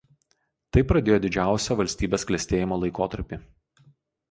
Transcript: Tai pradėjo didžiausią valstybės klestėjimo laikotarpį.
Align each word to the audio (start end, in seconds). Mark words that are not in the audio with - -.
Tai 0.77 0.81
pradėjo 0.91 1.19
didžiausią 1.25 1.77
valstybės 1.83 2.27
klestėjimo 2.33 2.83
laikotarpį. 2.87 3.43